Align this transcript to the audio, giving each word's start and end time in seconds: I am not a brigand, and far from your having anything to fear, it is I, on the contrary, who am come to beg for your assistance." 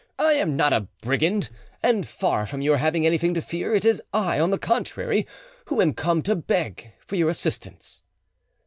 I 0.17 0.33
am 0.33 0.55
not 0.55 0.73
a 0.73 0.87
brigand, 1.03 1.51
and 1.83 2.07
far 2.07 2.47
from 2.47 2.63
your 2.63 2.77
having 2.77 3.05
anything 3.05 3.35
to 3.35 3.39
fear, 3.41 3.75
it 3.75 3.85
is 3.85 4.01
I, 4.11 4.39
on 4.39 4.49
the 4.49 4.57
contrary, 4.57 5.27
who 5.65 5.79
am 5.79 5.93
come 5.93 6.23
to 6.23 6.35
beg 6.35 6.93
for 7.05 7.15
your 7.15 7.29
assistance." 7.29 8.01